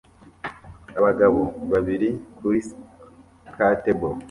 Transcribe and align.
Abagabo 0.99 1.39
babiri 1.71 2.09
kuri 2.37 2.59
skatebo 3.49 4.09